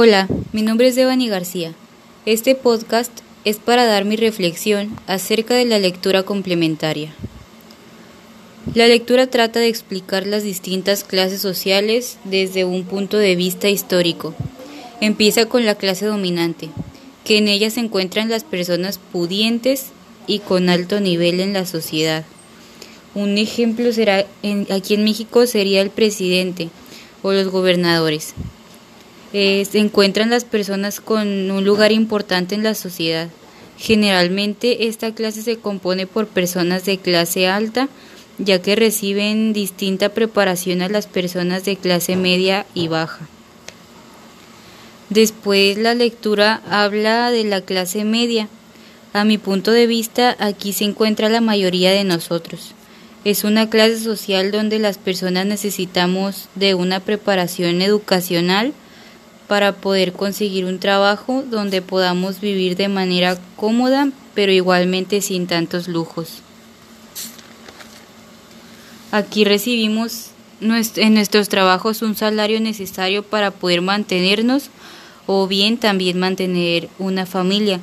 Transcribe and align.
Hola, 0.00 0.28
mi 0.52 0.62
nombre 0.62 0.86
es 0.86 0.94
Devani 0.94 1.28
García. 1.28 1.74
Este 2.24 2.54
podcast 2.54 3.10
es 3.44 3.56
para 3.56 3.84
dar 3.84 4.04
mi 4.04 4.14
reflexión 4.14 4.96
acerca 5.08 5.54
de 5.54 5.64
la 5.64 5.80
lectura 5.80 6.22
complementaria. 6.22 7.12
La 8.76 8.86
lectura 8.86 9.26
trata 9.26 9.58
de 9.58 9.66
explicar 9.66 10.24
las 10.24 10.44
distintas 10.44 11.02
clases 11.02 11.40
sociales 11.40 12.18
desde 12.22 12.64
un 12.64 12.84
punto 12.84 13.16
de 13.16 13.34
vista 13.34 13.70
histórico. 13.70 14.36
Empieza 15.00 15.46
con 15.46 15.66
la 15.66 15.74
clase 15.74 16.06
dominante, 16.06 16.68
que 17.24 17.38
en 17.38 17.48
ella 17.48 17.68
se 17.68 17.80
encuentran 17.80 18.30
las 18.30 18.44
personas 18.44 19.00
pudientes 19.10 19.86
y 20.28 20.38
con 20.38 20.68
alto 20.68 21.00
nivel 21.00 21.40
en 21.40 21.52
la 21.52 21.66
sociedad. 21.66 22.24
Un 23.16 23.36
ejemplo 23.36 23.92
será 23.92 24.26
aquí 24.70 24.94
en 24.94 25.02
México 25.02 25.44
sería 25.48 25.82
el 25.82 25.90
presidente 25.90 26.68
o 27.24 27.32
los 27.32 27.48
gobernadores. 27.48 28.36
Eh, 29.32 29.66
se 29.70 29.78
encuentran 29.78 30.30
las 30.30 30.44
personas 30.44 31.00
con 31.00 31.50
un 31.50 31.64
lugar 31.64 31.92
importante 31.92 32.54
en 32.54 32.62
la 32.62 32.74
sociedad. 32.74 33.28
Generalmente 33.76 34.88
esta 34.88 35.14
clase 35.14 35.42
se 35.42 35.58
compone 35.58 36.06
por 36.06 36.26
personas 36.26 36.84
de 36.84 36.98
clase 36.98 37.46
alta, 37.46 37.88
ya 38.38 38.62
que 38.62 38.74
reciben 38.76 39.52
distinta 39.52 40.08
preparación 40.08 40.82
a 40.82 40.88
las 40.88 41.06
personas 41.06 41.64
de 41.64 41.76
clase 41.76 42.16
media 42.16 42.66
y 42.74 42.88
baja. 42.88 43.28
Después 45.10 45.78
la 45.78 45.94
lectura 45.94 46.60
habla 46.68 47.30
de 47.30 47.44
la 47.44 47.60
clase 47.62 48.04
media. 48.04 48.48
A 49.12 49.24
mi 49.24 49.38
punto 49.38 49.72
de 49.72 49.86
vista, 49.86 50.36
aquí 50.38 50.72
se 50.72 50.84
encuentra 50.84 51.28
la 51.28 51.40
mayoría 51.40 51.92
de 51.92 52.04
nosotros. 52.04 52.74
Es 53.24 53.44
una 53.44 53.70
clase 53.70 53.98
social 53.98 54.50
donde 54.50 54.78
las 54.78 54.98
personas 54.98 55.46
necesitamos 55.46 56.48
de 56.54 56.74
una 56.74 57.00
preparación 57.00 57.80
educacional, 57.80 58.72
para 59.48 59.72
poder 59.72 60.12
conseguir 60.12 60.66
un 60.66 60.78
trabajo 60.78 61.42
donde 61.50 61.82
podamos 61.82 62.40
vivir 62.40 62.76
de 62.76 62.88
manera 62.88 63.38
cómoda, 63.56 64.10
pero 64.34 64.52
igualmente 64.52 65.22
sin 65.22 65.46
tantos 65.46 65.88
lujos. 65.88 66.42
Aquí 69.10 69.44
recibimos 69.44 70.30
en 70.60 71.14
nuestros 71.14 71.48
trabajos 71.48 72.02
un 72.02 72.14
salario 72.14 72.60
necesario 72.60 73.22
para 73.22 73.50
poder 73.50 73.80
mantenernos 73.80 74.68
o 75.26 75.46
bien 75.46 75.78
también 75.78 76.18
mantener 76.18 76.90
una 76.98 77.24
familia. 77.24 77.80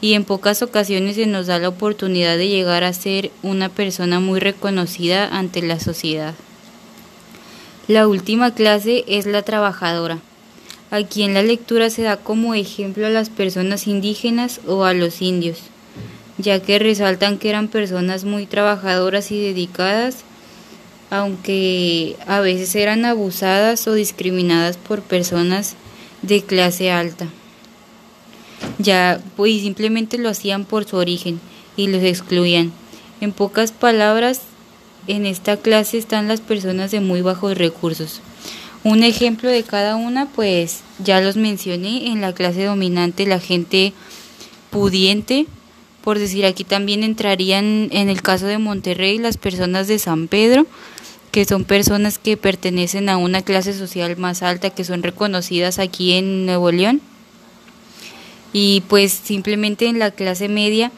Y 0.00 0.12
en 0.12 0.24
pocas 0.24 0.62
ocasiones 0.62 1.16
se 1.16 1.26
nos 1.26 1.46
da 1.46 1.58
la 1.58 1.70
oportunidad 1.70 2.36
de 2.36 2.48
llegar 2.48 2.84
a 2.84 2.92
ser 2.92 3.30
una 3.42 3.68
persona 3.68 4.20
muy 4.20 4.40
reconocida 4.40 5.26
ante 5.26 5.62
la 5.62 5.80
sociedad. 5.80 6.34
La 7.88 8.06
última 8.06 8.54
clase 8.54 9.04
es 9.08 9.26
la 9.26 9.42
trabajadora. 9.42 10.18
Aquí 10.90 11.22
en 11.22 11.34
la 11.34 11.42
lectura 11.42 11.90
se 11.90 12.02
da 12.02 12.16
como 12.16 12.54
ejemplo 12.54 13.06
a 13.06 13.10
las 13.10 13.28
personas 13.28 13.86
indígenas 13.86 14.60
o 14.66 14.84
a 14.84 14.94
los 14.94 15.20
indios, 15.20 15.58
ya 16.38 16.60
que 16.60 16.78
resaltan 16.78 17.38
que 17.38 17.50
eran 17.50 17.68
personas 17.68 18.24
muy 18.24 18.46
trabajadoras 18.46 19.30
y 19.30 19.38
dedicadas, 19.38 20.24
aunque 21.10 22.16
a 22.26 22.40
veces 22.40 22.74
eran 22.74 23.04
abusadas 23.04 23.86
o 23.86 23.92
discriminadas 23.92 24.78
por 24.78 25.02
personas 25.02 25.74
de 26.22 26.42
clase 26.42 26.90
alta. 26.90 27.26
Ya, 28.78 29.20
pues 29.36 29.60
simplemente 29.60 30.16
lo 30.16 30.30
hacían 30.30 30.64
por 30.64 30.86
su 30.86 30.96
origen 30.96 31.38
y 31.76 31.88
los 31.88 32.02
excluían. 32.02 32.72
En 33.20 33.32
pocas 33.32 33.72
palabras, 33.72 34.40
en 35.06 35.26
esta 35.26 35.58
clase 35.58 35.98
están 35.98 36.28
las 36.28 36.40
personas 36.40 36.90
de 36.92 37.00
muy 37.00 37.20
bajos 37.20 37.58
recursos. 37.58 38.20
Un 38.84 39.02
ejemplo 39.02 39.50
de 39.50 39.64
cada 39.64 39.96
una, 39.96 40.26
pues 40.26 40.80
ya 41.02 41.20
los 41.20 41.36
mencioné 41.36 42.06
en 42.06 42.20
la 42.20 42.32
clase 42.32 42.64
dominante, 42.64 43.26
la 43.26 43.40
gente 43.40 43.92
pudiente, 44.70 45.46
por 46.02 46.18
decir 46.18 46.46
aquí 46.46 46.64
también 46.64 47.02
entrarían 47.02 47.88
en 47.90 48.08
el 48.08 48.22
caso 48.22 48.46
de 48.46 48.58
Monterrey 48.58 49.18
las 49.18 49.36
personas 49.36 49.88
de 49.88 49.98
San 49.98 50.28
Pedro, 50.28 50.66
que 51.32 51.44
son 51.44 51.64
personas 51.64 52.18
que 52.18 52.36
pertenecen 52.36 53.08
a 53.08 53.16
una 53.16 53.42
clase 53.42 53.74
social 53.74 54.16
más 54.16 54.42
alta, 54.42 54.70
que 54.70 54.84
son 54.84 55.02
reconocidas 55.02 55.78
aquí 55.78 56.12
en 56.12 56.46
Nuevo 56.46 56.70
León. 56.70 57.00
Y 58.52 58.82
pues 58.88 59.12
simplemente 59.12 59.86
en 59.86 59.98
la 59.98 60.10
clase 60.10 60.48
media, 60.48 60.90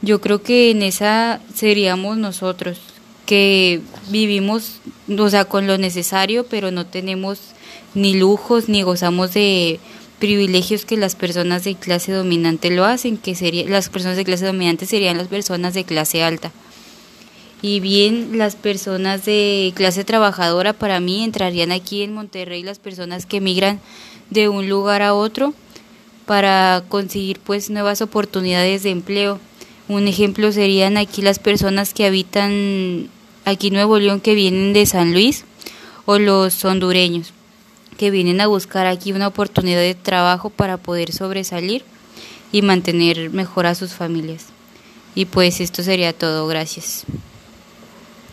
yo 0.00 0.20
creo 0.20 0.42
que 0.42 0.70
en 0.70 0.82
esa 0.82 1.40
seríamos 1.54 2.16
nosotros, 2.16 2.80
que 3.24 3.80
vivimos, 4.08 4.80
o 5.08 5.30
sea, 5.30 5.44
con 5.44 5.66
lo 5.66 5.78
necesario, 5.78 6.46
pero 6.46 6.70
no 6.70 6.86
tenemos 6.86 7.40
ni 7.94 8.14
lujos 8.14 8.68
ni 8.68 8.82
gozamos 8.82 9.34
de 9.34 9.80
privilegios 10.18 10.84
que 10.84 10.96
las 10.96 11.16
personas 11.16 11.64
de 11.64 11.74
clase 11.74 12.12
dominante 12.12 12.70
lo 12.70 12.84
hacen, 12.84 13.16
que 13.16 13.34
sería, 13.34 13.68
las 13.68 13.88
personas 13.88 14.16
de 14.16 14.24
clase 14.24 14.46
dominante 14.46 14.86
serían 14.86 15.18
las 15.18 15.28
personas 15.28 15.74
de 15.74 15.84
clase 15.84 16.22
alta. 16.22 16.52
Y 17.60 17.80
bien, 17.80 18.38
las 18.38 18.56
personas 18.56 19.24
de 19.24 19.72
clase 19.76 20.04
trabajadora 20.04 20.72
para 20.72 21.00
mí 21.00 21.22
entrarían 21.24 21.72
aquí 21.72 22.02
en 22.02 22.12
Monterrey 22.12 22.62
las 22.62 22.78
personas 22.78 23.26
que 23.26 23.40
migran 23.40 23.80
de 24.30 24.48
un 24.48 24.68
lugar 24.68 25.02
a 25.02 25.14
otro 25.14 25.54
para 26.26 26.84
conseguir 26.88 27.38
pues 27.40 27.70
nuevas 27.70 28.00
oportunidades 28.00 28.82
de 28.82 28.90
empleo 28.90 29.40
un 29.88 30.08
ejemplo 30.08 30.52
serían 30.52 30.96
aquí 30.96 31.22
las 31.22 31.38
personas 31.38 31.92
que 31.94 32.06
habitan 32.06 33.08
aquí 33.44 33.68
en 33.68 33.74
Nuevo 33.74 33.98
León 33.98 34.20
que 34.20 34.34
vienen 34.34 34.72
de 34.72 34.86
San 34.86 35.12
Luis 35.12 35.44
o 36.04 36.18
los 36.18 36.64
hondureños 36.64 37.32
que 37.98 38.10
vienen 38.10 38.40
a 38.40 38.46
buscar 38.46 38.86
aquí 38.86 39.12
una 39.12 39.28
oportunidad 39.28 39.80
de 39.80 39.94
trabajo 39.94 40.50
para 40.50 40.76
poder 40.76 41.12
sobresalir 41.12 41.84
y 42.50 42.62
mantener 42.62 43.30
mejor 43.30 43.66
a 43.66 43.74
sus 43.74 43.92
familias. 43.92 44.46
Y 45.14 45.26
pues 45.26 45.60
esto 45.60 45.82
sería 45.82 46.12
todo. 46.12 46.46
Gracias. 46.46 47.04